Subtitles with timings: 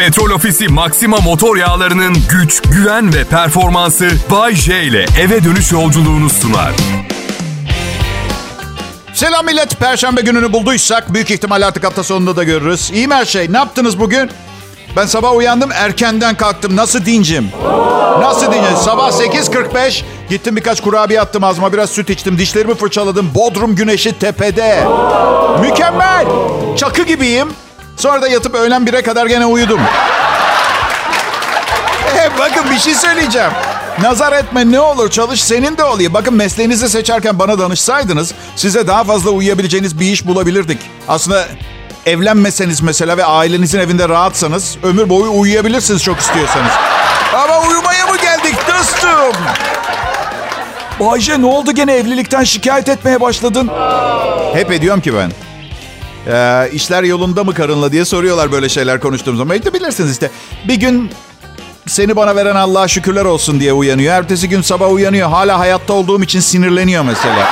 [0.00, 6.30] Petrol Ofisi Maxima motor yağlarının güç, güven ve performansı Bay J ile eve dönüş yolculuğunu
[6.30, 6.72] sunar.
[9.14, 9.78] Selam millet.
[9.78, 12.90] Perşembe gününü bulduysak büyük ihtimal artık hafta sonunda da görürüz.
[12.94, 13.52] İyi mi her şey?
[13.52, 14.30] Ne yaptınız bugün?
[14.96, 16.76] Ben sabah uyandım erkenden kalktım.
[16.76, 17.48] Nasıl dincim?
[18.20, 18.76] Nasıl dincim?
[18.76, 22.38] Sabah 8.45 gittim birkaç kurabiye attım ağzıma biraz süt içtim.
[22.38, 23.30] Dişlerimi fırçaladım.
[23.34, 24.84] Bodrum güneşi tepede.
[25.60, 26.26] Mükemmel.
[26.76, 27.48] Çakı gibiyim.
[28.00, 29.80] Sonra da yatıp öğlen 1'e kadar gene uyudum.
[32.16, 33.50] E, bakın bir şey söyleyeceğim.
[34.02, 36.12] Nazar etme ne olur çalış senin de oluyor.
[36.12, 40.78] Bakın mesleğinizi seçerken bana danışsaydınız size daha fazla uyuyabileceğiniz bir iş bulabilirdik.
[41.08, 41.46] Aslında
[42.06, 46.72] evlenmeseniz mesela ve ailenizin evinde rahatsanız ömür boyu uyuyabilirsiniz çok istiyorsanız.
[47.34, 49.42] Ama uyumaya mı geldik dostum?
[51.00, 53.70] Bayce ne oldu gene evlilikten şikayet etmeye başladın?
[54.54, 55.49] Hep ediyorum ki ben.
[56.26, 59.56] Ee, işler yolunda mı karınla diye soruyorlar böyle şeyler konuştuğum zaman.
[59.56, 60.30] İşte bilirsiniz işte.
[60.68, 61.10] Bir gün
[61.86, 64.14] seni bana veren Allah'a şükürler olsun diye uyanıyor.
[64.14, 65.28] Ertesi gün sabah uyanıyor.
[65.30, 67.48] Hala hayatta olduğum için sinirleniyor mesela.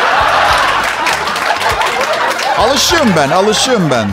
[2.59, 4.09] Alışığım ben, alışığım ben.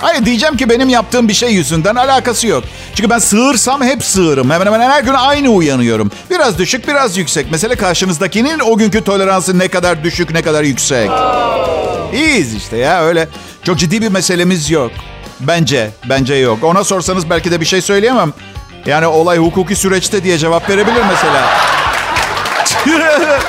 [0.00, 2.64] Hayır diyeceğim ki benim yaptığım bir şey yüzünden alakası yok.
[2.94, 4.50] Çünkü ben sığırsam hep sığırım.
[4.50, 6.10] Hemen hemen her gün aynı uyanıyorum.
[6.30, 7.46] Biraz düşük, biraz yüksek.
[7.50, 11.10] Mesela karşınızdakinin o günkü toleransı ne kadar düşük, ne kadar yüksek.
[12.14, 13.28] İyiyiz işte ya öyle.
[13.66, 14.90] Çok ciddi bir meselemiz yok.
[15.40, 16.64] Bence, bence yok.
[16.64, 18.32] Ona sorsanız belki de bir şey söyleyemem.
[18.86, 21.48] Yani olay hukuki süreçte diye cevap verebilir mesela.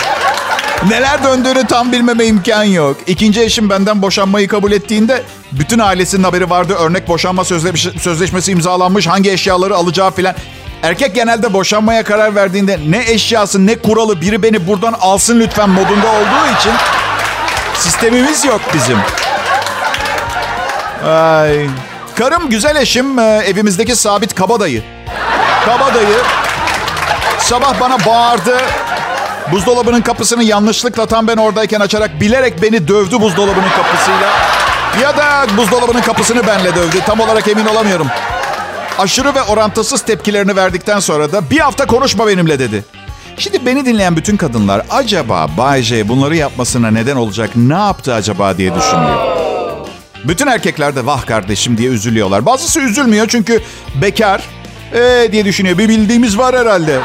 [0.90, 2.98] Neler döndüğünü tam bilmeme imkan yok.
[3.08, 6.74] İkinci eşim benden boşanmayı kabul ettiğinde bütün ailesinin haberi vardı.
[6.80, 10.36] Örnek boşanma sözleş- sözleşmesi imzalanmış, hangi eşyaları alacağı filan.
[10.84, 16.08] Erkek genelde boşanmaya karar verdiğinde ne eşyası ne kuralı biri beni buradan alsın lütfen modunda
[16.08, 16.72] olduğu için
[17.78, 18.98] sistemimiz yok bizim.
[21.06, 21.68] Ay.
[22.16, 24.84] Karım güzel eşim e, evimizdeki sabit kabadayı.
[25.66, 26.18] Kabadayı
[27.40, 28.58] sabah bana bağırdı.
[29.52, 34.30] Buzdolabının kapısını yanlışlıkla tam ben oradayken açarak bilerek beni dövdü buzdolabının kapısıyla.
[35.02, 36.98] Ya da buzdolabının kapısını benle dövdü.
[37.06, 38.08] Tam olarak emin olamıyorum.
[39.00, 42.84] Aşırı ve orantısız tepkilerini verdikten sonra da bir hafta konuşma benimle dedi.
[43.38, 48.58] Şimdi beni dinleyen bütün kadınlar acaba Bay J bunları yapmasına neden olacak ne yaptı acaba
[48.58, 49.33] diye düşünüyor.
[50.24, 52.46] Bütün erkekler de vah kardeşim diye üzülüyorlar.
[52.46, 53.62] Bazısı üzülmüyor çünkü
[54.02, 54.42] bekar
[54.94, 55.78] ee, diye düşünüyor.
[55.78, 57.00] Bir bildiğimiz var herhalde.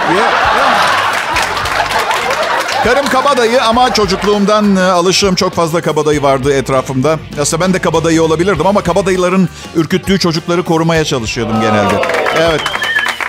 [2.84, 5.34] Karım kabadayı ama çocukluğumdan alışığım.
[5.34, 7.18] Çok fazla kabadayı vardı etrafımda.
[7.40, 11.94] Aslında ben de kabadayı olabilirdim ama kabadayıların ürküttüğü çocukları korumaya çalışıyordum genelde.
[12.38, 12.60] Evet.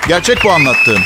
[0.07, 1.01] Gerçek bu anlattığım.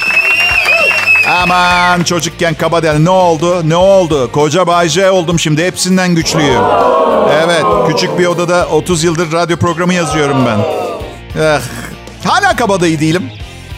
[1.41, 3.69] Aman çocukken kabadayı ne oldu?
[3.69, 4.31] Ne oldu?
[4.31, 5.65] Koca Bayce oldum şimdi.
[5.65, 6.61] Hepsinden güçlüyüm.
[7.43, 7.63] Evet.
[7.87, 10.59] Küçük bir odada 30 yıldır radyo programı yazıyorum ben.
[11.41, 11.59] Eh,
[12.25, 13.31] hala kabadayı değilim.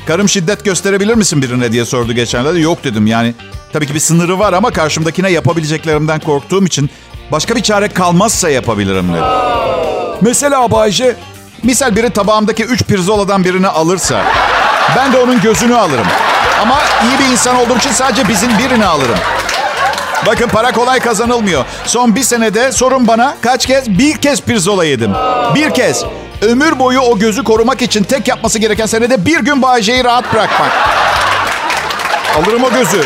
[0.08, 2.60] Karım şiddet gösterebilir misin birine diye sordu geçenlerde.
[2.60, 3.34] Yok dedim yani.
[3.74, 6.90] Tabii ki bir sınırı var ama karşımdakine yapabileceklerimden korktuğum için
[7.32, 9.24] başka bir çare kalmazsa yapabilirim dedim.
[10.22, 11.16] Mesela Bayce,
[11.64, 14.24] misal biri tabağımdaki 3 pirzoladan birini alırsa
[14.98, 16.08] ben de onun gözünü alırım.
[16.66, 19.18] Ama iyi bir insan olduğum için sadece bizim birini alırım.
[20.26, 21.66] Bakın para kolay kazanılmıyor.
[21.86, 23.90] Son bir senede sorun bana kaç kez?
[23.90, 25.12] Bir kez pirzola yedim.
[25.56, 26.03] Bir kez.
[26.42, 30.72] Ömür boyu o gözü korumak için tek yapması gereken senede bir gün Bayece'yi rahat bırakmak.
[32.38, 33.03] Alırım o gözü.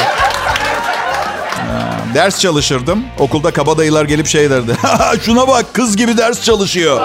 [2.13, 3.03] Ders çalışırdım.
[3.19, 4.75] Okulda kabadayılar gelip şey derdi.
[5.25, 7.01] Şuna bak kız gibi ders çalışıyor.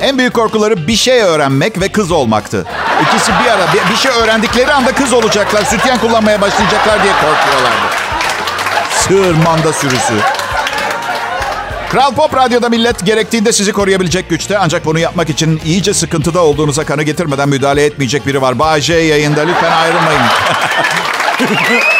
[0.00, 2.66] En büyük korkuları bir şey öğrenmek ve kız olmaktı.
[3.02, 5.64] İkisi bir ara bir, şey öğrendikleri anda kız olacaklar.
[5.64, 7.86] Sütyen kullanmaya başlayacaklar diye korkuyorlardı.
[8.90, 10.14] Sığır manda sürüsü.
[11.90, 14.58] Kral Pop Radyo'da millet gerektiğinde sizi koruyabilecek güçte.
[14.58, 18.80] Ancak bunu yapmak için iyice sıkıntıda olduğunuza kanı getirmeden müdahale etmeyecek biri var.
[18.80, 20.22] J yayında lütfen ayrılmayın.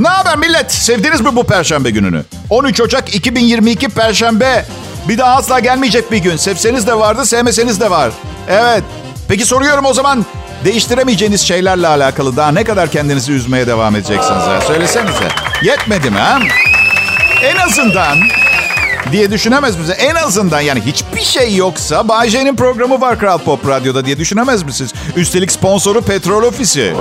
[0.00, 0.72] Ne haber millet?
[0.72, 2.24] Sevdiniz mi bu perşembe gününü?
[2.50, 4.66] 13 Ocak 2022 perşembe.
[5.08, 6.36] Bir daha asla gelmeyecek bir gün.
[6.36, 8.12] Sevseniz de vardı, sevmeseniz de var.
[8.48, 8.82] Evet.
[9.28, 10.26] Peki soruyorum o zaman.
[10.64, 14.60] Değiştiremeyeceğiniz şeylerle alakalı daha ne kadar kendinizi üzmeye devam edeceksiniz ya?
[14.60, 15.28] Söylesenize.
[15.62, 16.38] Yetmedi mi ha?
[17.42, 18.18] En azından
[19.12, 19.96] diye düşünemez misiniz?
[20.00, 24.62] En azından yani hiçbir şey yoksa Bay J'nin programı var Kral Pop Radyo'da diye düşünemez
[24.62, 24.92] misiniz?
[25.16, 26.92] Üstelik sponsoru Petrol Ofisi.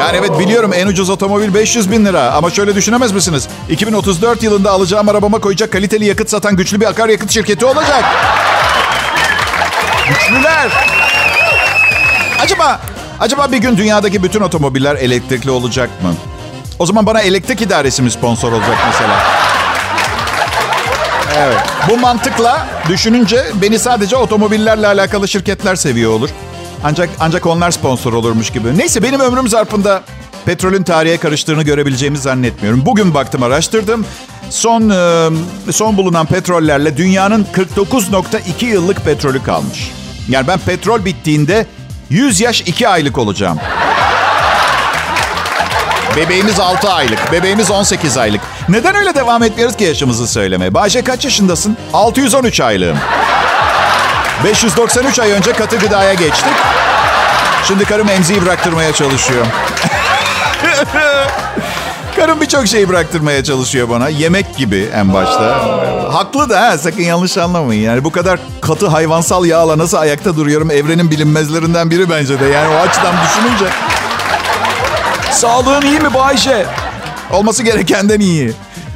[0.00, 2.30] Yani evet biliyorum en ucuz otomobil 500 bin lira.
[2.32, 3.48] Ama şöyle düşünemez misiniz?
[3.68, 8.04] 2034 yılında alacağım arabama koyacak kaliteli yakıt satan güçlü bir akaryakıt şirketi olacak.
[10.08, 10.70] Güçlüler.
[12.40, 12.80] Acaba
[13.20, 16.14] acaba bir gün dünyadaki bütün otomobiller elektrikli olacak mı?
[16.78, 19.39] O zaman bana elektrik idaresi mi sponsor olacak mesela?
[21.40, 21.58] Evet.
[21.90, 26.30] Bu mantıkla düşününce beni sadece otomobillerle alakalı şirketler seviyor olur.
[26.84, 28.78] Ancak ancak onlar sponsor olurmuş gibi.
[28.78, 30.02] Neyse benim ömrüm zarfında
[30.44, 32.86] petrolün tarihe karıştığını görebileceğimi zannetmiyorum.
[32.86, 34.06] Bugün baktım araştırdım.
[34.50, 34.92] Son
[35.70, 39.92] son bulunan petrollerle dünyanın 49.2 yıllık petrolü kalmış.
[40.28, 41.66] Yani ben petrol bittiğinde
[42.10, 43.58] 100 yaş 2 aylık olacağım.
[46.16, 47.32] Bebeğimiz 6 aylık.
[47.32, 48.40] Bebeğimiz 18 aylık.
[48.68, 50.74] Neden öyle devam etmiyoruz ki yaşımızı söylemeye?
[50.74, 51.76] Bayce kaç yaşındasın?
[51.92, 52.98] 613 aylığım.
[54.44, 56.52] 593 ay önce katı gıdaya geçtik.
[57.64, 59.46] Şimdi karım emziği bıraktırmaya çalışıyor.
[62.16, 64.08] karım birçok şeyi bıraktırmaya çalışıyor bana.
[64.08, 65.60] Yemek gibi en başta.
[66.12, 67.82] Haklı da ha, sakın yanlış anlamayın.
[67.82, 72.44] Yani bu kadar katı hayvansal yağla nasıl ayakta duruyorum evrenin bilinmezlerinden biri bence de.
[72.44, 73.66] Yani o açıdan düşününce.
[75.32, 76.66] Sağlığın iyi mi Bayşe?
[77.30, 78.52] Olması gerekenden iyi.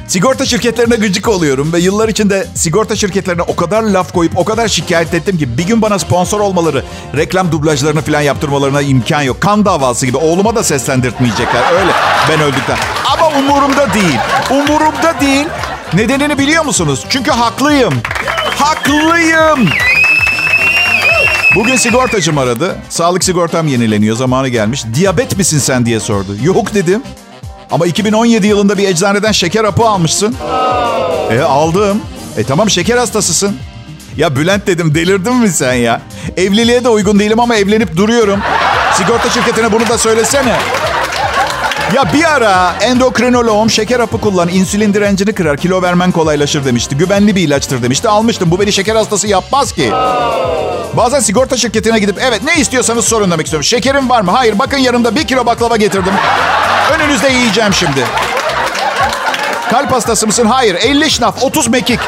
[0.07, 4.67] Sigorta şirketlerine gıcık oluyorum ve yıllar içinde sigorta şirketlerine o kadar laf koyup o kadar
[4.67, 6.83] şikayet ettim ki bir gün bana sponsor olmaları,
[7.17, 9.41] reklam dublajlarını falan yaptırmalarına imkan yok.
[9.41, 11.91] Kan davası gibi oğluma da seslendirtmeyecekler öyle
[12.29, 12.77] ben öldükten.
[13.13, 14.19] Ama umurumda değil.
[14.49, 15.47] Umurumda değil.
[15.93, 17.05] Nedenini biliyor musunuz?
[17.09, 17.93] Çünkü haklıyım.
[18.59, 19.69] Haklıyım.
[21.55, 22.75] Bugün sigortacım aradı.
[22.89, 24.15] Sağlık sigortam yenileniyor.
[24.15, 24.83] Zamanı gelmiş.
[24.93, 26.35] Diyabet misin sen diye sordu.
[26.43, 27.03] Yok dedim.
[27.71, 30.35] Ama 2017 yılında bir eczaneden şeker hapı almışsın.
[31.31, 32.01] E aldım.
[32.37, 33.57] E tamam şeker hastasısın.
[34.17, 36.01] Ya Bülent dedim delirdin mi sen ya?
[36.37, 38.39] Evliliğe de uygun değilim ama evlenip duruyorum.
[38.93, 40.55] Sigorta şirketine bunu da söylesene.
[41.93, 46.97] Ya bir ara endokrinoloğum şeker hapı kullan, insülin direncini kırar, kilo vermen kolaylaşır demişti.
[46.97, 48.09] Güvenli bir ilaçtır demişti.
[48.09, 48.51] Almıştım.
[48.51, 49.91] Bu beni şeker hastası yapmaz ki.
[50.93, 53.63] Bazen sigorta şirketine gidip evet ne istiyorsanız sorun demek istiyorum.
[53.63, 54.31] Şekerim var mı?
[54.31, 56.13] Hayır bakın yanımda bir kilo baklava getirdim.
[56.95, 58.05] Önünüzde yiyeceğim şimdi.
[59.71, 60.45] Kalp hastası mısın?
[60.45, 60.75] Hayır.
[60.75, 61.99] 50 şnaf, 30 mekik.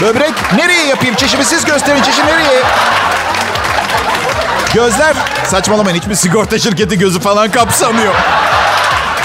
[0.00, 1.14] Böbrek nereye yapayım?
[1.14, 2.02] Çişimi siz gösterin.
[2.02, 2.62] Çişi nereye?
[4.74, 5.16] Gözler
[5.46, 8.14] saçmalamayın hiçbir sigorta şirketi gözü falan kapsamıyor.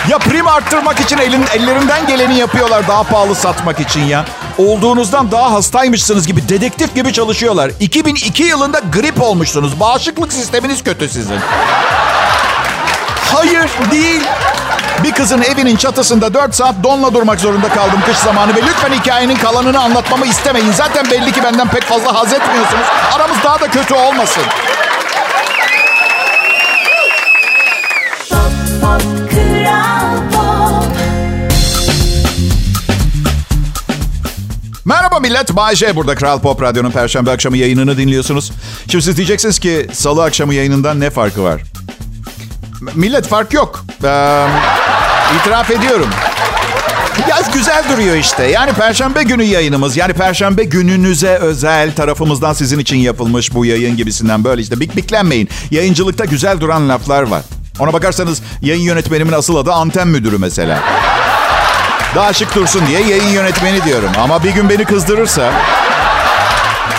[0.09, 4.25] Ya prim arttırmak için elin, ellerinden geleni yapıyorlar daha pahalı satmak için ya.
[4.57, 7.71] Olduğunuzdan daha hastaymışsınız gibi dedektif gibi çalışıyorlar.
[7.79, 9.79] 2002 yılında grip olmuşsunuz.
[9.79, 11.39] Bağışıklık sisteminiz kötü sizin.
[13.33, 14.21] Hayır değil.
[15.03, 19.35] Bir kızın evinin çatısında 4 saat donla durmak zorunda kaldım kış zamanı ve lütfen hikayenin
[19.35, 20.71] kalanını anlatmamı istemeyin.
[20.71, 22.85] Zaten belli ki benden pek fazla haz etmiyorsunuz.
[23.15, 24.43] Aramız daha da kötü olmasın.
[35.33, 35.55] Millet.
[35.55, 38.51] Bay burada Kral Pop Radyo'nun Perşembe akşamı yayınını dinliyorsunuz.
[38.91, 41.61] Şimdi siz diyeceksiniz ki Salı akşamı yayınından ne farkı var?
[42.95, 43.85] Millet fark yok.
[44.03, 44.47] Ee,
[45.39, 46.09] itiraf ediyorum.
[47.29, 48.43] Yaz güzel duruyor işte.
[48.43, 49.97] Yani perşembe günü yayınımız.
[49.97, 54.79] Yani perşembe gününüze özel tarafımızdan sizin için yapılmış bu yayın gibisinden böyle işte.
[54.79, 55.49] Bik biklenmeyin.
[55.71, 57.41] Yayıncılıkta güzel duran laflar var.
[57.79, 60.79] Ona bakarsanız yayın yönetmenimin asıl adı anten müdürü mesela.
[62.15, 64.11] Daha şık dursun diye yayın yönetmeni diyorum.
[64.23, 65.51] Ama bir gün beni kızdırırsa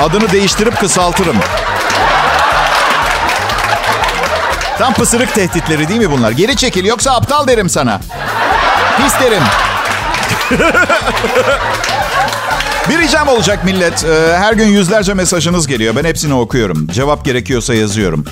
[0.02, 1.36] adını değiştirip kısaltırım.
[4.78, 6.30] Tam pısırık tehditleri değil mi bunlar?
[6.30, 8.00] Geri çekil yoksa aptal derim sana.
[8.96, 9.42] Pis derim.
[12.88, 14.04] Bir ricam olacak millet.
[14.04, 15.96] Ee, her gün yüzlerce mesajınız geliyor.
[15.96, 16.86] Ben hepsini okuyorum.
[16.92, 18.24] Cevap gerekiyorsa yazıyorum.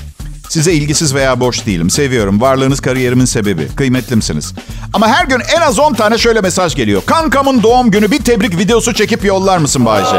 [0.53, 1.91] Size ilgisiz veya boş değilim.
[1.91, 2.41] Seviyorum.
[2.41, 3.69] Varlığınız kariyerimin sebebi.
[3.77, 4.55] Kıymetlimsiniz.
[4.93, 7.03] Ama her gün en az 10 tane şöyle mesaj geliyor.
[7.07, 10.17] Kankamın doğum günü bir tebrik videosu çekip yollar mısın Bayce?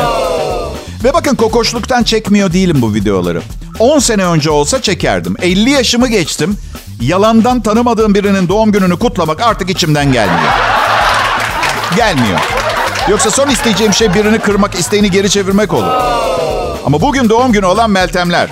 [1.04, 3.42] Ve bakın kokoşluktan çekmiyor değilim bu videoları.
[3.80, 5.36] 10 sene önce olsa çekerdim.
[5.42, 6.58] 50 yaşımı geçtim.
[7.02, 10.54] Yalandan tanımadığım birinin doğum gününü kutlamak artık içimden gelmiyor.
[11.96, 12.40] Gelmiyor.
[13.10, 15.94] Yoksa son isteyeceğim şey birini kırmak, isteğini geri çevirmek olur.
[16.86, 18.50] Ama bugün doğum günü olan Meltemler.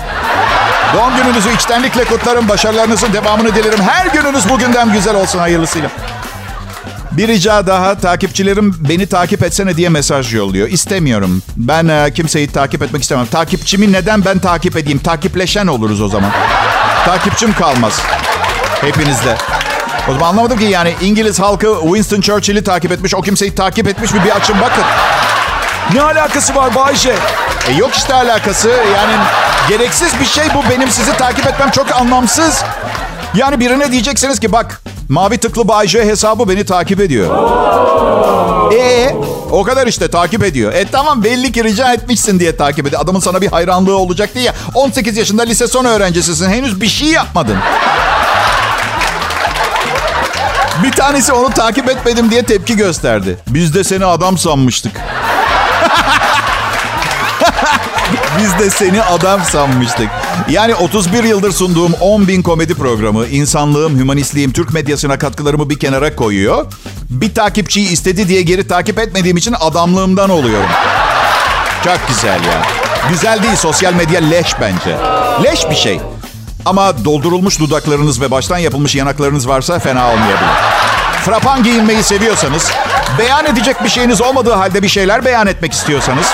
[0.93, 2.49] Doğum gününüzü içtenlikle kutlarım.
[2.49, 3.81] Başarılarınızın devamını dilerim.
[3.81, 5.89] Her gününüz bugünden güzel olsun hayırlısıyla.
[7.11, 10.67] Bir rica daha takipçilerim beni takip etsene diye mesaj yolluyor.
[10.67, 11.43] İstemiyorum.
[11.57, 13.25] Ben e, kimseyi takip etmek istemem.
[13.25, 14.99] Takipçimi neden ben takip edeyim?
[14.99, 16.31] Takipleşen oluruz o zaman.
[17.05, 18.01] Takipçim kalmaz.
[18.81, 19.37] Hepinizde.
[20.09, 23.15] O zaman anlamadım ki yani İngiliz halkı Winston Churchill'i takip etmiş.
[23.15, 24.83] O kimseyi takip etmiş mi bir açın bakın.
[25.93, 27.15] Ne alakası var Bayşe?
[27.69, 28.69] E yok işte alakası.
[28.69, 29.13] Yani
[29.69, 30.69] gereksiz bir şey bu.
[30.69, 32.63] Benim sizi takip etmem çok anlamsız.
[33.35, 37.35] Yani birine diyeceksiniz ki bak mavi tıklı Bayce hesabı beni takip ediyor.
[38.73, 39.15] E
[39.51, 40.73] o kadar işte takip ediyor.
[40.73, 43.01] E tamam belli ki rica etmişsin diye takip ediyor.
[43.01, 44.53] Adamın sana bir hayranlığı olacak diye.
[44.75, 46.49] 18 yaşında lise son öğrencisisin.
[46.49, 47.57] Henüz bir şey yapmadın.
[50.83, 53.37] Bir tanesi onu takip etmedim diye tepki gösterdi.
[53.47, 54.91] Biz de seni adam sanmıştık.
[58.41, 60.09] Biz de seni adam sanmıştık.
[60.49, 66.15] Yani 31 yıldır sunduğum 10 bin komedi programı, insanlığım, hümanistliğim, Türk medyasına katkılarımı bir kenara
[66.15, 66.65] koyuyor.
[67.09, 70.69] Bir takipçiyi istedi diye geri takip etmediğim için adamlığımdan oluyorum.
[71.83, 72.61] Çok güzel ya.
[73.09, 74.97] Güzel değil, sosyal medya leş bence.
[75.43, 75.99] Leş bir şey.
[76.65, 80.49] Ama doldurulmuş dudaklarınız ve baştan yapılmış yanaklarınız varsa fena olmayabilir.
[81.25, 82.71] Frapan giyinmeyi seviyorsanız,
[83.19, 86.33] beyan edecek bir şeyiniz olmadığı halde bir şeyler beyan etmek istiyorsanız...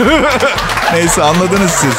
[0.92, 1.94] Neyse anladınız siz.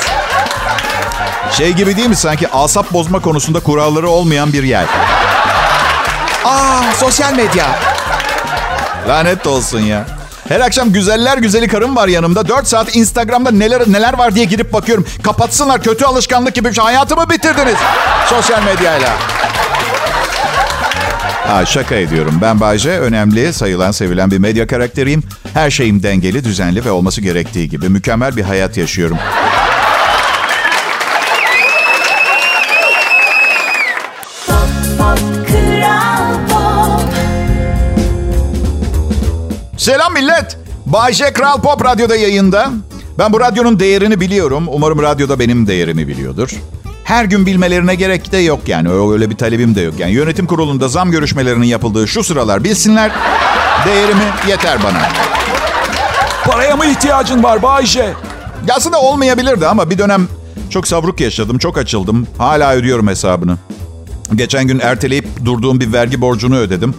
[1.57, 4.86] Şey gibi değil mi sanki asap bozma konusunda kuralları olmayan bir yer.
[6.45, 7.65] Aa sosyal medya.
[9.07, 10.05] Lanet olsun ya.
[10.48, 12.48] Her akşam güzeller güzeli karım var yanımda.
[12.48, 15.05] 4 saat Instagram'da neler neler var diye girip bakıyorum.
[15.24, 16.83] Kapatsınlar kötü alışkanlık gibi bir şey.
[16.83, 17.77] Hayatımı bitirdiniz.
[18.29, 19.10] Sosyal medyayla.
[21.48, 22.39] Ha, şaka ediyorum.
[22.41, 23.00] Ben Bayce.
[23.00, 25.24] Önemli, sayılan, sevilen bir medya karakteriyim.
[25.53, 27.89] Her şeyim dengeli, düzenli ve olması gerektiği gibi.
[27.89, 29.17] Mükemmel bir hayat yaşıyorum.
[39.77, 40.57] Selam millet.
[40.86, 42.71] Bayce Kral Pop Radyo'da yayında.
[43.19, 44.65] Ben bu radyonun değerini biliyorum.
[44.67, 46.50] Umarım radyoda benim değerimi biliyordur.
[47.12, 48.89] Her gün bilmelerine gerek de yok yani.
[48.89, 49.94] Öyle bir talebim de yok.
[50.00, 53.12] Yani yönetim kurulunda zam görüşmelerinin yapıldığı şu sıralar bilsinler.
[53.86, 55.01] Değerimi yeter bana.
[56.46, 58.13] Paraya mı ihtiyacın var Bayce?
[58.72, 60.27] Aslında olmayabilirdi ama bir dönem
[60.70, 62.27] çok savruk yaşadım, çok açıldım.
[62.38, 63.58] Hala ödüyorum hesabını.
[64.36, 66.96] Geçen gün erteleyip durduğum bir vergi borcunu ödedim.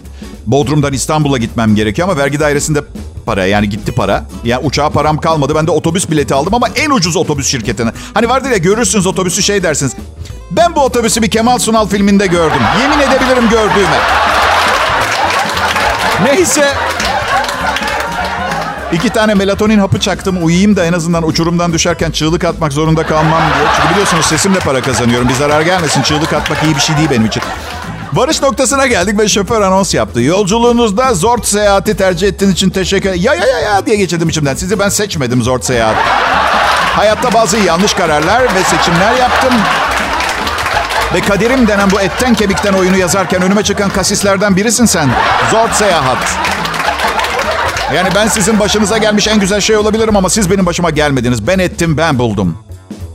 [0.47, 2.79] Bodrum'dan İstanbul'a gitmem gerekiyor ama vergi dairesinde
[3.25, 4.25] para yani gitti para.
[4.43, 5.55] Yani uçağa param kalmadı.
[5.55, 7.91] Ben de otobüs bileti aldım ama en ucuz otobüs şirketine.
[8.13, 9.93] Hani vardır ya görürsünüz otobüsü şey dersiniz.
[10.51, 12.61] Ben bu otobüsü bir Kemal Sunal filminde gördüm.
[12.81, 13.97] Yemin edebilirim gördüğüme.
[16.23, 16.73] Neyse.
[18.93, 20.37] İki tane melatonin hapı çaktım.
[20.45, 23.67] Uyuyayım da en azından uçurumdan düşerken çığlık atmak zorunda kalmam diye.
[23.75, 25.29] Çünkü biliyorsunuz sesimle para kazanıyorum.
[25.29, 26.01] Bir zarar gelmesin.
[26.01, 27.43] Çığlık atmak iyi bir şey değil benim için.
[28.13, 30.21] Varış noktasına geldik ve şoför anons yaptı.
[30.21, 33.23] Yolculuğunuzda Zort seyahati tercih ettiğiniz için teşekkür ederim.
[33.23, 34.55] Ya ya ya ya diye geçirdim içimden.
[34.55, 35.95] Sizi ben seçmedim Zort seyahat.
[36.95, 39.53] Hayatta bazı yanlış kararlar ve seçimler yaptım.
[41.13, 45.09] Ve kaderim denen bu etten kemikten oyunu yazarken önüme çıkan kasislerden birisin sen.
[45.51, 46.37] Zort seyahat.
[47.95, 51.47] Yani ben sizin başınıza gelmiş en güzel şey olabilirim ama siz benim başıma gelmediniz.
[51.47, 52.57] Ben ettim, ben buldum.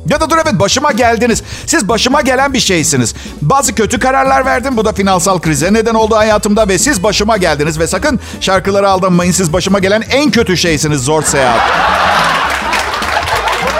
[0.08, 1.42] Ya da dur evet başıma geldiniz.
[1.66, 3.14] Siz başıma gelen bir şeysiniz.
[3.42, 4.76] Bazı kötü kararlar verdim.
[4.76, 7.78] Bu da finansal krize neden oldu hayatımda ve siz başıma geldiniz.
[7.78, 9.32] Ve sakın şarkılara aldanmayın.
[9.32, 11.60] Siz başıma gelen en kötü şeysiniz zor seyahat.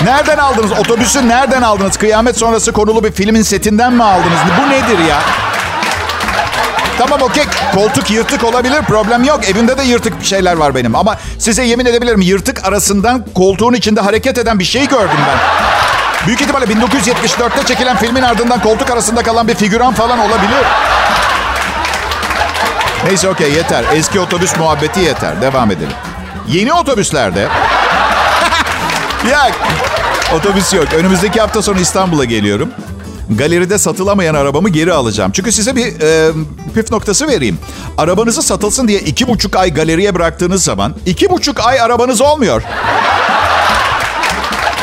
[0.04, 0.72] Nereden aldınız?
[0.72, 1.96] Otobüsü nereden aldınız?
[1.96, 4.38] Kıyamet sonrası konulu bir filmin setinden mi aldınız?
[4.58, 5.18] Bu nedir ya?
[6.98, 7.44] Tamam okey.
[7.74, 8.82] Koltuk yırtık olabilir.
[8.82, 9.40] Problem yok.
[9.48, 10.96] Evimde de yırtık bir şeyler var benim.
[10.96, 15.77] Ama size yemin edebilirim yırtık arasından koltuğun içinde hareket eden bir şey gördüm ben.
[16.26, 20.64] Büyük ihtimalle 1974'te çekilen filmin ardından koltuk arasında kalan bir figüran falan olabilir.
[23.04, 23.84] Neyse okey yeter.
[23.94, 25.42] Eski otobüs muhabbeti yeter.
[25.42, 25.92] Devam edelim.
[26.48, 27.40] Yeni otobüslerde...
[29.30, 29.50] ya
[30.36, 30.86] otobüs yok.
[30.96, 32.68] Önümüzdeki hafta sonu İstanbul'a geliyorum.
[33.30, 35.32] Galeride satılamayan arabamı geri alacağım.
[35.32, 36.32] Çünkü size bir e,
[36.74, 37.58] püf noktası vereyim.
[37.98, 40.94] Arabanızı satılsın diye iki buçuk ay galeriye bıraktığınız zaman...
[41.06, 42.62] iki buçuk ay arabanız olmuyor.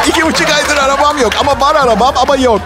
[0.10, 1.34] İki buçuk aydır arabam yok.
[1.40, 2.62] Ama var arabam ama yok.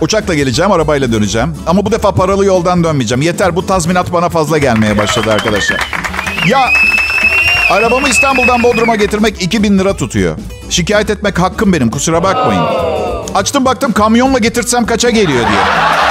[0.00, 1.56] Uçakla geleceğim, arabayla döneceğim.
[1.66, 3.22] Ama bu defa paralı yoldan dönmeyeceğim.
[3.22, 5.80] Yeter bu tazminat bana fazla gelmeye başladı arkadaşlar.
[6.46, 6.60] Ya
[7.70, 10.38] arabamı İstanbul'dan Bodrum'a getirmek 2000 lira tutuyor.
[10.70, 12.64] Şikayet etmek hakkım benim kusura bakmayın.
[13.34, 15.60] Açtım baktım kamyonla getirtsem kaça geliyor diye.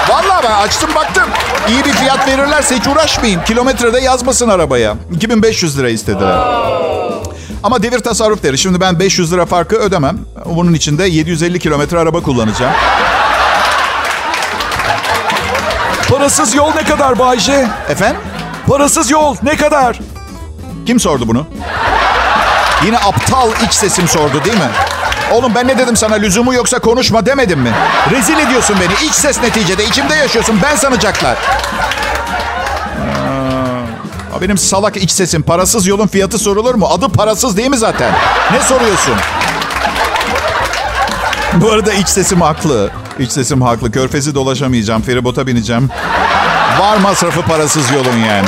[0.09, 1.23] Vallahi ben açtım baktım.
[1.69, 3.43] İyi bir fiyat verirlerse hiç uğraşmayayım.
[3.43, 4.95] Kilometrede yazmasın arabaya.
[5.15, 6.37] 2500 lira istediler.
[7.63, 8.57] Ama devir tasarruf deri.
[8.57, 10.17] Şimdi ben 500 lira farkı ödemem.
[10.45, 12.73] Bunun için de 750 kilometre araba kullanacağım.
[16.09, 17.67] Parasız yol ne kadar Bayce?
[17.89, 18.21] Efendim?
[18.67, 19.99] Parasız yol ne kadar?
[20.85, 21.47] Kim sordu bunu?
[22.85, 24.69] Yine aptal iç sesim sordu değil mi?
[25.31, 27.71] Oğlum ben ne dedim sana lüzumu yoksa konuşma demedim mi?
[28.11, 29.07] Rezil ediyorsun beni.
[29.09, 29.85] İç ses neticede.
[29.85, 30.59] içimde yaşıyorsun.
[30.63, 31.37] Ben sanacaklar.
[34.41, 35.41] Benim salak iç sesim.
[35.43, 36.87] Parasız yolun fiyatı sorulur mu?
[36.87, 38.11] Adı parasız değil mi zaten?
[38.51, 39.15] Ne soruyorsun?
[41.53, 42.91] Bu arada iç sesim haklı.
[43.19, 43.91] İç sesim haklı.
[43.91, 45.01] Körfezi dolaşamayacağım.
[45.01, 45.89] Feribota bineceğim.
[46.79, 48.47] Var masrafı parasız yolun yani.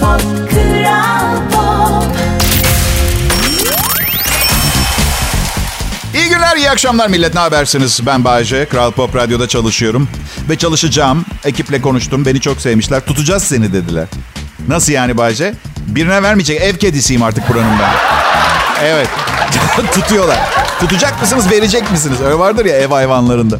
[0.00, 0.39] İyi günler,
[6.60, 7.34] iyi akşamlar millet.
[7.34, 8.00] Ne habersiniz?
[8.06, 8.64] Ben Bayece.
[8.64, 10.08] Kral Pop Radyo'da çalışıyorum.
[10.50, 11.24] ve çalışacağım.
[11.44, 12.26] Ekiple konuştum.
[12.26, 13.00] Beni çok sevmişler.
[13.00, 14.06] Tutacağız seni dediler.
[14.68, 15.54] Nasıl yani Bayce?
[15.86, 16.60] Birine vermeyecek.
[16.60, 17.90] Ev kedisiyim artık buranın ben.
[18.84, 19.08] Evet.
[19.94, 20.38] Tutuyorlar.
[20.80, 22.20] Tutacak mısınız, verecek misiniz?
[22.24, 23.56] Öyle vardır ya ev hayvanlarında.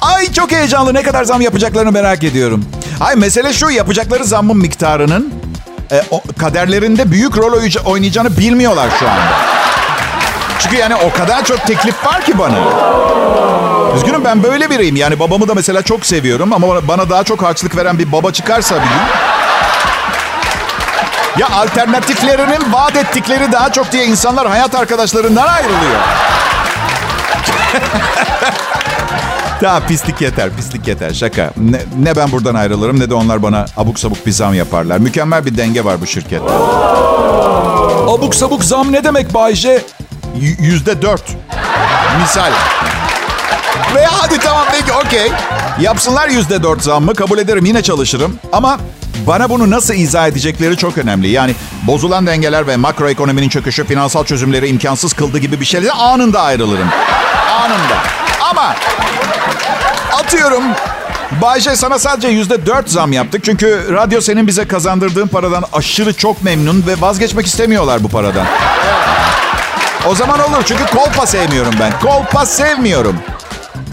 [0.00, 0.94] Ay çok heyecanlı.
[0.94, 2.64] Ne kadar zam yapacaklarını merak ediyorum.
[3.00, 5.34] Ay mesele şu yapacakları zammın miktarının
[5.92, 7.52] e, o, kaderlerinde büyük rol
[7.84, 9.51] oynayacağını bilmiyorlar şu anda.
[10.62, 12.58] Çünkü yani o kadar çok teklif var ki bana.
[13.96, 14.96] Üzgünüm ben böyle biriyim.
[14.96, 18.74] Yani babamı da mesela çok seviyorum ama bana daha çok harçlık veren bir baba çıkarsa
[18.74, 19.32] bir gün.
[21.38, 26.00] Ya alternatiflerinin vaat ettikleri daha çok diye insanlar hayat arkadaşlarından ayrılıyor.
[29.60, 31.12] Tamam pislik yeter, pislik yeter.
[31.12, 31.50] Şaka.
[31.56, 34.98] Ne, ne ben buradan ayrılırım ne de onlar bana abuk sabuk bir zam yaparlar.
[34.98, 36.52] Mükemmel bir denge var bu şirkette.
[38.08, 39.82] Abuk sabuk zam ne demek Bayce?
[40.40, 41.22] Yüzde dört.
[42.20, 42.52] Misal.
[43.94, 45.32] Veya hadi tamam peki okey.
[45.80, 48.38] Yapsınlar yüzde dört zammı kabul ederim yine çalışırım.
[48.52, 48.78] Ama
[49.26, 51.28] bana bunu nasıl izah edecekleri çok önemli.
[51.28, 56.88] Yani bozulan dengeler ve makroekonominin çöküşü finansal çözümleri imkansız kıldı gibi bir şeyle anında ayrılırım.
[57.62, 57.96] Anında.
[58.50, 58.74] Ama
[60.12, 60.62] atıyorum
[61.40, 63.44] Bayce sana sadece yüzde dört zam yaptık.
[63.44, 68.46] Çünkü radyo senin bize kazandırdığın paradan aşırı çok memnun ve vazgeçmek istemiyorlar bu paradan.
[70.08, 71.92] O zaman olur çünkü kolpa sevmiyorum ben.
[72.00, 73.16] Kolpa sevmiyorum.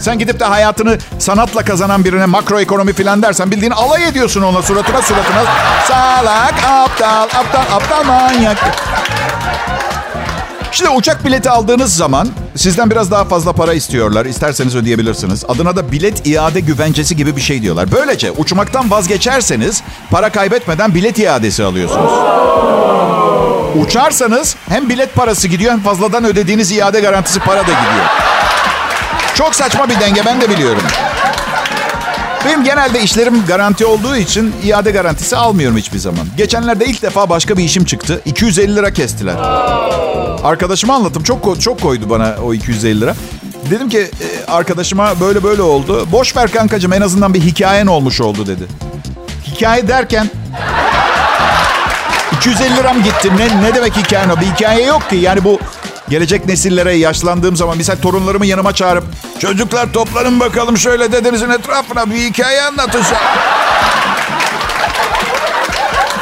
[0.00, 5.02] Sen gidip de hayatını sanatla kazanan birine makroekonomi falan dersen bildiğin alay ediyorsun ona suratına
[5.02, 5.44] suratına.
[5.88, 8.58] Salak, aptal, aptal, aptal manyak.
[10.72, 14.26] Şimdi uçak bileti aldığınız zaman sizden biraz daha fazla para istiyorlar.
[14.26, 15.44] İsterseniz ödeyebilirsiniz.
[15.48, 17.92] Adına da bilet iade güvencesi gibi bir şey diyorlar.
[17.92, 22.10] Böylece uçmaktan vazgeçerseniz para kaybetmeden bilet iadesi alıyorsunuz.
[23.76, 28.06] Uçarsanız hem bilet parası gidiyor hem fazladan ödediğiniz iade garantisi para da gidiyor.
[29.34, 30.82] Çok saçma bir denge ben de biliyorum.
[32.44, 36.26] Benim genelde işlerim garanti olduğu için iade garantisi almıyorum hiçbir zaman.
[36.36, 38.22] Geçenlerde ilk defa başka bir işim çıktı.
[38.24, 39.34] 250 lira kestiler.
[40.44, 41.22] Arkadaşıma anlattım.
[41.22, 43.14] Çok çok koydu bana o 250 lira.
[43.70, 46.08] Dedim ki e, arkadaşıma böyle böyle oldu.
[46.12, 48.64] Boş ver kankacığım en azından bir hikayen olmuş oldu dedi.
[49.46, 50.30] Hikaye derken
[52.40, 53.30] 250 liram gitti.
[53.36, 54.40] Ne, ne demek hikaye o?
[54.40, 55.16] Bir hikaye yok ki.
[55.16, 55.60] Yani bu
[56.08, 59.04] gelecek nesillere yaşlandığım zaman mesela torunlarımı yanıma çağırıp
[59.38, 63.24] çocuklar toplanın bakalım şöyle dedenizin etrafına bir hikaye anlatacağım.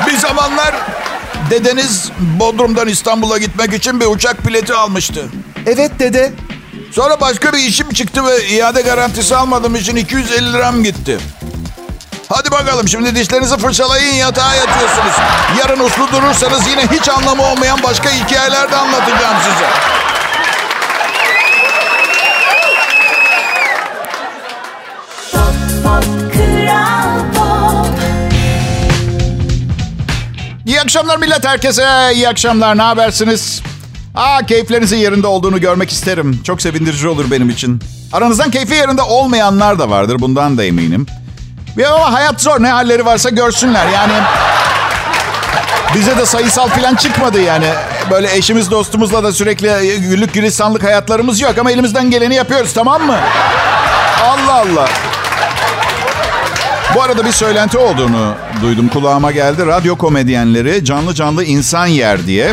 [0.06, 0.74] bir zamanlar
[1.50, 5.28] dedeniz Bodrum'dan İstanbul'a gitmek için bir uçak bileti almıştı.
[5.66, 6.32] Evet dede.
[6.92, 11.18] Sonra başka bir işim çıktı ve iade garantisi almadığım için 250 liram gitti.
[12.28, 15.12] Hadi bakalım şimdi dişlerinizi fırçalayın yatağa yatıyorsunuz.
[15.58, 19.68] Yarın uslu durursanız yine hiç anlamı olmayan başka hikayeler de anlatacağım size.
[30.66, 32.10] İyi akşamlar millet herkese.
[32.14, 32.78] İyi akşamlar.
[32.78, 33.62] Ne habersiniz?
[34.14, 36.40] Aa keyiflerinizin yerinde olduğunu görmek isterim.
[36.44, 37.80] Çok sevindirici olur benim için.
[38.12, 40.16] Aranızdan keyfi yerinde olmayanlar da vardır.
[40.18, 41.06] Bundan da eminim.
[41.76, 42.62] Ya ama hayat zor.
[42.62, 43.86] Ne halleri varsa görsünler.
[43.94, 44.12] Yani
[45.94, 47.66] bize de sayısal falan çıkmadı yani.
[48.10, 51.58] Böyle eşimiz dostumuzla da sürekli güllük gülistanlık hayatlarımız yok.
[51.58, 53.16] Ama elimizden geleni yapıyoruz tamam mı?
[54.24, 54.88] Allah Allah.
[56.94, 58.88] Bu arada bir söylenti olduğunu duydum.
[58.88, 59.66] Kulağıma geldi.
[59.66, 62.52] Radyo komedyenleri canlı canlı insan yer diye.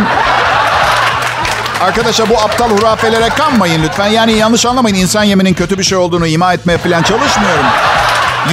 [1.81, 4.07] Arkadaşlar bu aptal hurafelere kanmayın lütfen.
[4.07, 4.95] Yani yanlış anlamayın.
[4.95, 7.65] insan yeminin kötü bir şey olduğunu ima etmeye falan çalışmıyorum.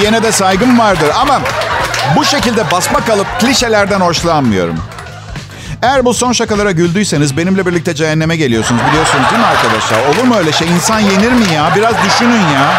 [0.00, 1.40] Yine de saygım vardır ama
[2.16, 4.76] bu şekilde basma kalıp klişelerden hoşlanmıyorum.
[5.82, 9.98] Eğer bu son şakalara güldüyseniz benimle birlikte cehenneme geliyorsunuz biliyorsunuz değil mi arkadaşlar?
[10.14, 10.68] Olur mu öyle şey?
[10.68, 11.72] İnsan yenir mi ya?
[11.76, 12.72] Biraz düşünün ya.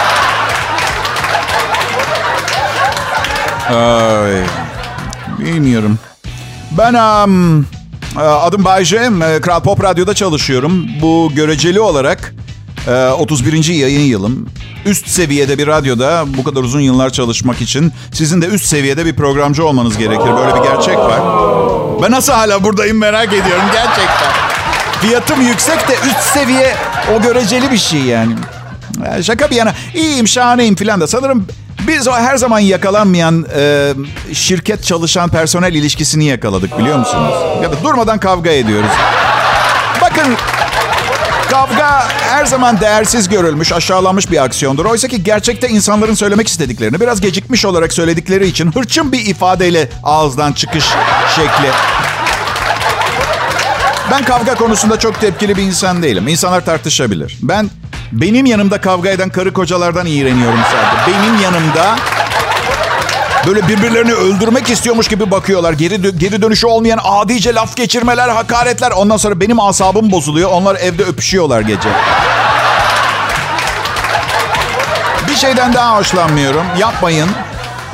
[3.70, 4.44] Ay,
[5.40, 6.00] bilmiyorum.
[6.72, 7.66] Ben um,
[8.18, 9.10] adım Bayce.
[9.42, 10.88] Kral Pop Radyo'da çalışıyorum.
[11.02, 12.34] Bu göreceli olarak
[13.18, 13.66] 31.
[13.66, 14.50] yayın yılım.
[14.86, 19.16] Üst seviyede bir radyoda bu kadar uzun yıllar çalışmak için sizin de üst seviyede bir
[19.16, 20.36] programcı olmanız gerekir.
[20.38, 21.20] Böyle bir gerçek var.
[22.04, 24.32] Ben nasıl hala buradayım merak ediyorum gerçekten.
[25.02, 26.76] Fiyatım yüksek de üst seviye
[27.16, 28.36] o göreceli bir şey yani.
[29.22, 31.48] Şaka bir yana iyiyim şahaneyim filan da sanırım
[31.88, 33.94] biz o her zaman yakalanmayan e,
[34.34, 37.34] şirket çalışan personel ilişkisini yakaladık biliyor musunuz?
[37.64, 38.90] Ya da durmadan kavga ediyoruz.
[40.02, 40.36] Bakın
[41.54, 44.86] Kavga her zaman değersiz görülmüş, aşağılanmış bir aksiyondur.
[44.86, 50.54] Oysa ki gerçekte insanların söylemek istediklerini biraz gecikmiş olarak söyledikleri için hırçın bir ifadeyle ağızdan
[50.54, 50.86] çıkış
[51.36, 51.70] şekli.
[54.12, 56.28] Ben kavga konusunda çok tepkili bir insan değilim.
[56.28, 57.38] İnsanlar tartışabilir.
[57.42, 57.70] Ben
[58.12, 61.18] benim yanımda kavga eden karı kocalardan iğreniyorum sadece.
[61.18, 61.96] Benim yanımda
[63.48, 65.74] Böyle birbirlerini öldürmek istiyormuş gibi bakıyorlar.
[65.74, 68.92] Geri dö- geri dönüşü olmayan adice laf geçirmeler, hakaretler.
[68.92, 70.50] Ondan sonra benim asabım bozuluyor.
[70.52, 71.90] Onlar evde öpüşüyorlar gece.
[75.28, 76.64] Bir şeyden daha hoşlanmıyorum.
[76.78, 77.30] Yapmayın.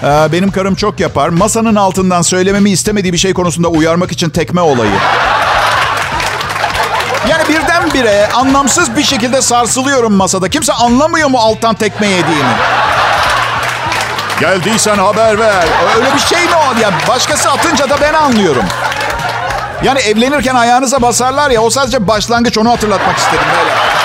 [0.03, 1.29] Ee, benim karım çok yapar.
[1.29, 4.91] Masanın altından söylememi istemediği bir şey konusunda uyarmak için tekme olayı.
[7.29, 10.49] Yani birdenbire anlamsız bir şekilde sarsılıyorum masada.
[10.49, 12.49] Kimse anlamıyor mu alttan tekme yediğimi?
[14.39, 15.67] Geldiysen haber ver.
[15.97, 16.79] Öyle bir şey mi o?
[16.81, 18.65] Ya başkası atınca da ben anlıyorum.
[19.83, 23.99] Yani evlenirken ayağınıza basarlar ya o sadece başlangıç onu hatırlatmak istedim böyle.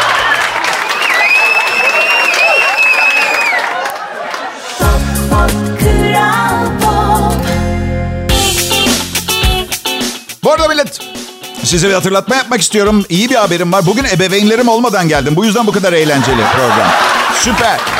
[11.64, 13.04] Bu size bir hatırlatma yapmak istiyorum.
[13.08, 13.86] İyi bir haberim var.
[13.86, 15.36] Bugün ebeveynlerim olmadan geldim.
[15.36, 16.88] Bu yüzden bu kadar eğlenceli program.
[17.34, 17.93] Süper.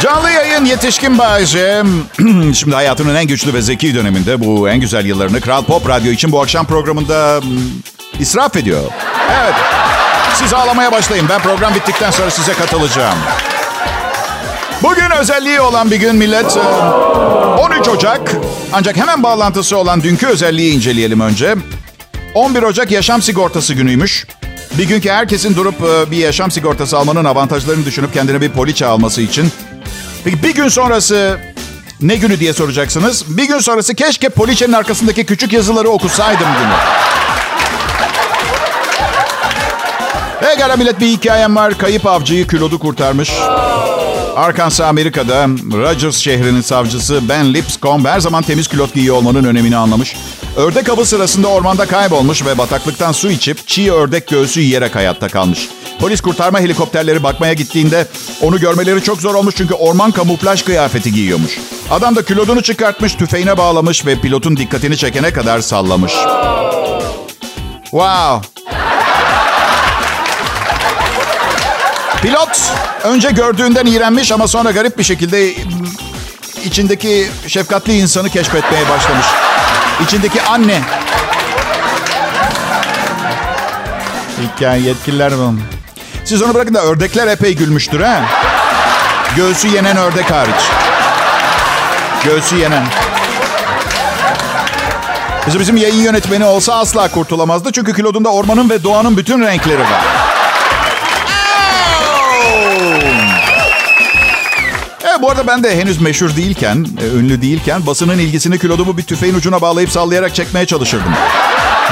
[0.00, 1.82] Canlı yayın yetişkin Bayece.
[2.54, 6.32] Şimdi hayatının en güçlü ve zeki döneminde bu en güzel yıllarını Kral Pop Radyo için
[6.32, 8.82] bu akşam programında hmm, israf ediyor.
[9.42, 9.54] Evet.
[10.34, 11.26] Siz ağlamaya başlayın.
[11.28, 13.18] Ben program bittikten sonra size katılacağım.
[14.82, 16.56] Bugün özelliği olan bir gün millet.
[17.58, 18.32] 13 Ocak.
[18.72, 21.54] Ancak hemen bağlantısı olan dünkü özelliği inceleyelim önce.
[22.34, 24.26] 11 Ocak yaşam sigortası günüymüş.
[24.78, 25.74] Bir gün ki herkesin durup
[26.10, 29.52] bir yaşam sigortası almanın avantajlarını düşünüp kendine bir poliçe alması için.
[30.26, 31.38] Peki bir gün sonrası
[32.00, 33.36] ne günü diye soracaksınız.
[33.36, 36.74] Bir gün sonrası keşke poliçenin arkasındaki küçük yazıları okusaydım günü.
[40.40, 41.78] Pekala millet bir hikayem var.
[41.78, 43.32] Kayıp avcıyı külodu kurtarmış.
[44.36, 50.16] Arkansas Amerika'da Rogers şehrinin savcısı Ben Lipscomb her zaman temiz külot giyiyor olmanın önemini anlamış.
[50.56, 55.68] Ördek avı sırasında ormanda kaybolmuş ve bataklıktan su içip çiğ ördek göğsü yiyerek hayatta kalmış.
[56.00, 58.06] Polis kurtarma helikopterleri bakmaya gittiğinde
[58.42, 61.58] onu görmeleri çok zor olmuş çünkü orman kamuflaj kıyafeti giyiyormuş.
[61.90, 66.12] Adam da külodunu çıkartmış, tüfeğine bağlamış ve pilotun dikkatini çekene kadar sallamış.
[67.82, 68.40] Wow.
[72.26, 72.72] Pilot
[73.04, 75.54] önce gördüğünden iğrenmiş ama sonra garip bir şekilde
[76.64, 79.26] içindeki şefkatli insanı keşfetmeye başlamış.
[80.04, 80.80] İçindeki anne.
[84.42, 85.60] Hikaye yetkililer mi?
[86.24, 88.22] Siz onu bırakın da ördekler epey gülmüştür ha.
[89.36, 90.64] Göğsü yenen ördek hariç.
[92.24, 92.84] Göğsü yenen.
[95.46, 97.72] Bizim, bizim yayın yönetmeni olsa asla kurtulamazdı.
[97.72, 100.15] Çünkü kilodunda ormanın ve doğanın bütün renkleri var.
[105.04, 109.34] Evet, bu arada ben de henüz meşhur değilken, ünlü değilken basının ilgisini kilodumu bir tüfeğin
[109.34, 111.12] ucuna bağlayıp sallayarak çekmeye çalışırdım.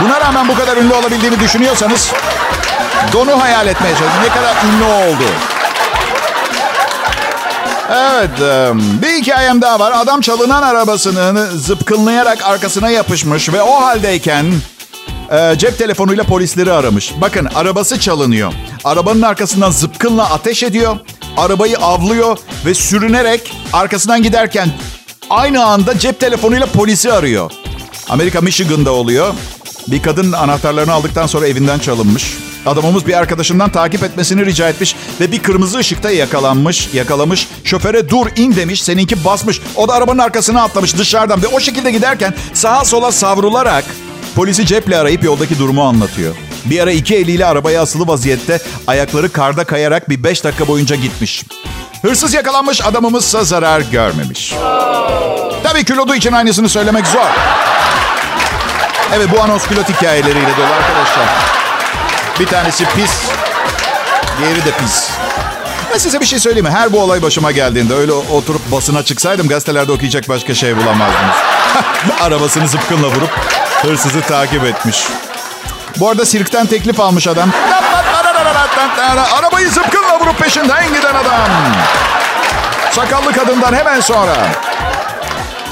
[0.01, 2.13] Buna rağmen bu kadar ünlü olabildiğimi düşünüyorsanız
[3.13, 4.23] donu hayal etmeye çalışın.
[4.23, 5.25] Ne kadar ünlü oldu.
[7.91, 8.31] Evet,
[9.03, 9.93] bir hikayem daha var.
[9.93, 14.47] Adam çalınan arabasını zıpkınlayarak arkasına yapışmış ve o haldeyken
[15.33, 17.13] e, cep telefonuyla polisleri aramış.
[17.21, 18.53] Bakın arabası çalınıyor.
[18.85, 20.97] Arabanın arkasından zıpkınla ateş ediyor.
[21.37, 24.71] Arabayı avlıyor ve sürünerek arkasından giderken
[25.31, 27.51] aynı anda cep telefonuyla polisi arıyor.
[28.09, 29.35] Amerika Michigan'da oluyor.
[29.89, 32.37] Bir kadın anahtarlarını aldıktan sonra evinden çalınmış.
[32.67, 37.49] Adamımız bir arkadaşından takip etmesini rica etmiş ve bir kırmızı ışıkta yakalanmış, yakalamış.
[37.65, 39.61] Şoföre dur in demiş, seninki basmış.
[39.77, 43.85] O da arabanın arkasına atlamış dışarıdan ve o şekilde giderken sağa sola savrularak
[44.35, 46.35] polisi ceple arayıp yoldaki durumu anlatıyor.
[46.65, 51.45] Bir ara iki eliyle arabaya asılı vaziyette ayakları karda kayarak bir beş dakika boyunca gitmiş.
[52.03, 54.55] Hırsız yakalanmış adamımızsa zarar görmemiş.
[55.63, 57.27] Tabii kilodu için aynısını söylemek zor.
[59.15, 61.27] Evet bu anons pilot hikayeleriyle dolu arkadaşlar.
[62.41, 63.13] Bir tanesi pis,
[64.39, 65.11] diğeri de pis.
[65.93, 66.73] Ben size bir şey söyleyeyim mi?
[66.73, 71.37] Her bu olay başıma geldiğinde öyle oturup basına çıksaydım gazetelerde okuyacak başka şey bulamazdınız.
[72.21, 73.31] Arabasını zıpkınla vurup
[73.85, 75.07] hırsızı takip etmiş.
[76.01, 77.51] Bu arada sirkten teklif almış adam.
[79.39, 81.49] Arabayı zıpkınla vurup peşinden giden adam.
[82.91, 84.37] Sakallı kadından hemen sonra.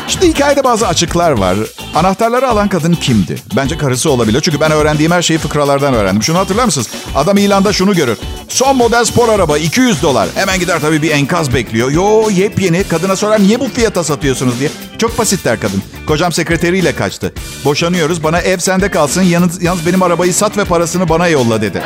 [0.09, 1.57] Şimdi hikayede bazı açıklar var.
[1.95, 3.37] Anahtarları alan kadın kimdi?
[3.57, 4.41] Bence karısı olabilir.
[4.41, 6.23] Çünkü ben öğrendiğim her şeyi fıkralardan öğrendim.
[6.23, 6.89] Şunu hatırlar mısınız?
[7.17, 8.19] Adam ilanda şunu görür.
[8.49, 10.29] Son model spor araba 200 dolar.
[10.35, 11.91] Hemen gider tabii bir enkaz bekliyor.
[11.91, 12.85] Yo yepyeni.
[12.85, 14.71] Kadına sorar niye bu fiyata satıyorsunuz diye.
[14.99, 15.83] Çok basit der kadın.
[16.07, 17.33] Kocam sekreteriyle kaçtı.
[17.65, 18.25] Boşanıyoruz.
[18.25, 19.23] Bana ev sende kalsın.
[19.23, 21.83] Yalnız, yalnız benim arabayı sat ve parasını bana yolla dedi.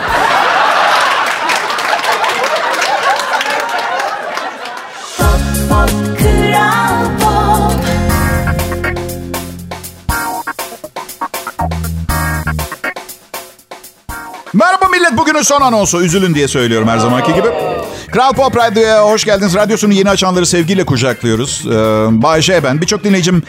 [15.36, 16.02] Bugünün son anonsu.
[16.02, 17.48] Üzülün diye söylüyorum her zamanki gibi.
[18.12, 19.54] Kral Pop Radyo'ya hoş geldiniz.
[19.54, 21.64] Radyosunu yeni açanları sevgiyle kucaklıyoruz.
[21.66, 21.72] Ee,
[22.22, 22.80] Bay J ben.
[22.80, 23.42] Birçok dinleyicim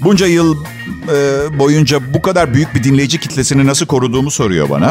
[0.00, 0.64] bunca yıl
[1.08, 4.86] e, boyunca bu kadar büyük bir dinleyici kitlesini nasıl koruduğumu soruyor bana.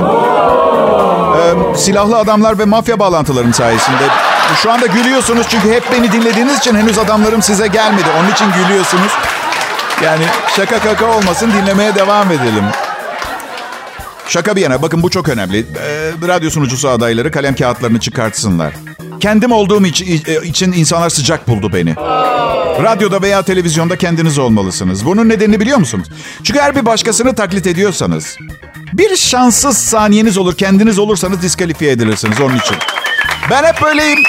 [1.37, 4.03] Ee, silahlı adamlar ve mafya bağlantılarım sayesinde.
[4.63, 8.07] Şu anda gülüyorsunuz çünkü hep beni dinlediğiniz için henüz adamlarım size gelmedi.
[8.19, 9.11] Onun için gülüyorsunuz.
[10.03, 10.23] Yani
[10.55, 12.65] şaka kaka olmasın dinlemeye devam edelim.
[14.31, 15.59] Şaka bir yana bakın bu çok önemli.
[15.59, 18.73] Ee, radyo sunucusu adayları kalem kağıtlarını çıkartsınlar.
[19.19, 21.95] Kendim olduğum için, e, için insanlar sıcak buldu beni.
[22.83, 25.05] Radyoda veya televizyonda kendiniz olmalısınız.
[25.05, 26.07] Bunun nedenini biliyor musunuz?
[26.43, 28.37] Çünkü her bir başkasını taklit ediyorsanız
[28.93, 30.55] bir şanssız saniyeniz olur.
[30.55, 32.77] Kendiniz olursanız diskalifiye edilirsiniz onun için.
[33.49, 34.19] Ben hep böyleyim.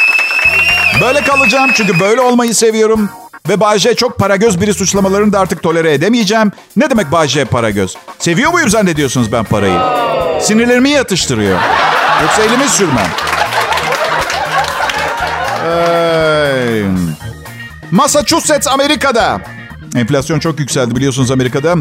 [1.00, 3.10] Böyle kalacağım çünkü böyle olmayı seviyorum.
[3.48, 6.52] Ve Bayce çok para göz biri suçlamalarını da artık tolere edemeyeceğim.
[6.76, 7.96] Ne demek Bayce para göz?
[8.18, 9.78] Seviyor muyum zannediyorsunuz ben parayı?
[10.40, 11.58] Sinirlerimi yatıştırıyor.
[12.22, 13.06] Yoksa elimi sürmem.
[15.64, 16.84] Hey.
[17.90, 19.40] Massachusetts Amerika'da.
[19.96, 21.74] Enflasyon çok yükseldi biliyorsunuz Amerika'da.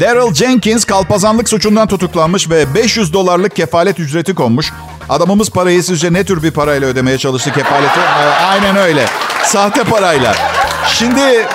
[0.00, 4.72] Daryl Jenkins kalpazanlık suçundan tutuklanmış ve 500 dolarlık kefalet ücreti konmuş.
[5.08, 8.00] Adamımız parayı sizce ne tür bir parayla ödemeye çalıştı kefaleti?
[8.00, 9.06] Ee, aynen öyle.
[9.44, 10.49] Sahte parayla.
[10.88, 11.46] Şimdi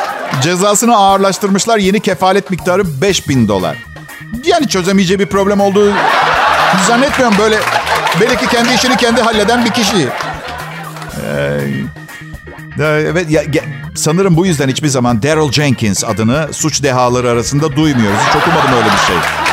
[0.41, 1.77] cezasını ağırlaştırmışlar.
[1.77, 3.77] Yeni kefalet miktarı 5000 dolar.
[4.45, 5.93] Yani çözemeyeceği bir problem olduğu
[6.87, 7.37] zannetmiyorum.
[7.39, 7.59] Böyle
[8.21, 10.09] belki kendi işini kendi halleden bir kişi.
[12.79, 13.63] Ee, evet ya, ya,
[13.95, 18.19] sanırım bu yüzden hiçbir zaman Daryl Jenkins adını suç dehaları arasında duymuyoruz.
[18.29, 19.44] Hiç okumadım öyle bir şey.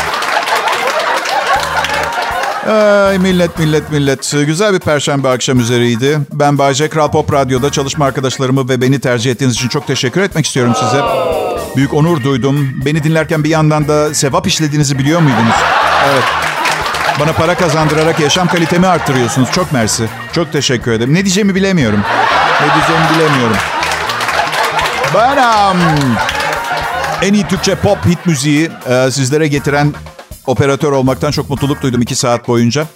[2.66, 4.33] Ay millet millet millet.
[4.46, 6.18] Güzel bir perşembe akşam üzeriydi.
[6.33, 10.46] Ben Bayce Kral Pop Radyo'da çalışma arkadaşlarımı ve beni tercih ettiğiniz için çok teşekkür etmek
[10.46, 11.03] istiyorum size.
[11.77, 12.70] Büyük onur duydum.
[12.85, 15.55] Beni dinlerken bir yandan da sevap işlediğinizi biliyor muydunuz?
[16.12, 16.25] Evet.
[17.20, 19.51] Bana para kazandırarak yaşam kalitemi arttırıyorsunuz.
[19.53, 20.09] Çok mersi.
[20.33, 21.14] Çok teşekkür ederim.
[21.14, 22.01] Ne diyeceğimi bilemiyorum.
[22.61, 23.57] Ne diyeceğimi bilemiyorum.
[25.14, 26.16] Um,
[27.22, 29.94] en iyi Türkçe pop hit müziği e, sizlere getiren
[30.47, 32.87] operatör olmaktan çok mutluluk duydum iki saat boyunca.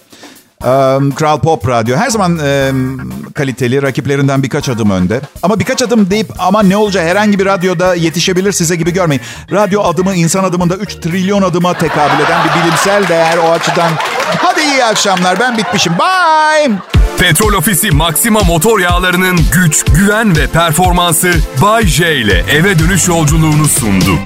[1.15, 5.21] Kral Pop Radyo her zaman um, kaliteli, rakiplerinden birkaç adım önde.
[5.43, 9.23] Ama birkaç adım deyip ama ne olacak herhangi bir radyoda yetişebilir size gibi görmeyin.
[9.53, 13.91] Radyo adımı insan adımında 3 trilyon adıma tekabül eden bir bilimsel değer o açıdan.
[14.39, 15.93] Hadi iyi akşamlar ben bitmişim.
[15.99, 16.73] Bye!
[17.19, 21.33] Petrol Ofisi Maxima motor yağlarının güç, güven ve performansı
[21.63, 24.19] Bay J ile eve dönüş yolculuğunu sundu.